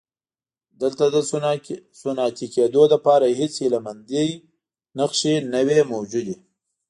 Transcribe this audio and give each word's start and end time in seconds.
دلته 0.81 1.03
د 1.15 1.17
صنعتي 2.03 2.47
کېدو 2.55 2.83
لپاره 2.93 3.25
هېڅ 3.39 3.53
هیله 3.63 3.79
مندۍ 3.85 4.29
نښې 4.97 5.35
نه 5.51 5.61
وې 5.67 5.79
موجودې. 5.91 6.35